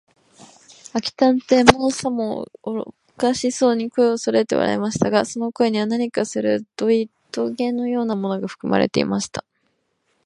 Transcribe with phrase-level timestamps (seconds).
[0.95, 9.45] 明智探偵も、さもおかしそうに、声をそろえて笑いましたが、その声には、何かするどいとげのようなものがふくまれていました。